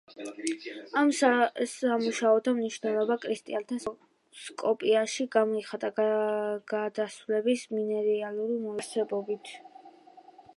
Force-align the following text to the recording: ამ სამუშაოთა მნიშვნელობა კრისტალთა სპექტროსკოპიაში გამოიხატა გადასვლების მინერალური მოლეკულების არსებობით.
ამ 1.01 1.09
სამუშაოთა 1.17 2.53
მნიშვნელობა 2.59 3.17
კრისტალთა 3.25 3.77
სპექტროსკოპიაში 3.83 5.27
გამოიხატა 5.37 5.91
გადასვლების 6.73 7.69
მინერალური 7.77 8.59
მოლეკულების 8.65 8.83
არსებობით. 8.87 9.55